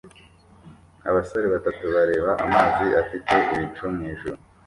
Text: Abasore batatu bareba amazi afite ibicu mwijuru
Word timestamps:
Abasore 1.09 1.45
batatu 1.53 1.83
bareba 1.95 2.31
amazi 2.45 2.85
afite 3.01 3.33
ibicu 3.53 3.83
mwijuru 3.93 4.37